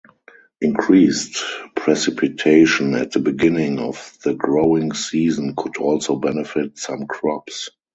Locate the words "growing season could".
4.33-5.77